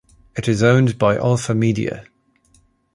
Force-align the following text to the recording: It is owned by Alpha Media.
It 0.35 0.47
is 0.47 0.63
owned 0.63 0.97
by 0.97 1.15
Alpha 1.17 1.53
Media. 1.53 2.05